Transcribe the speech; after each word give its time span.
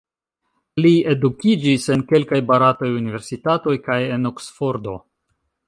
Li 0.85 0.93
edukiĝis 1.11 1.85
en 1.95 2.05
kelkaj 2.13 2.41
barataj 2.53 2.91
universitatoj 3.03 3.77
kaj 3.91 4.01
en 4.17 4.33
Oksfordo. 4.33 4.99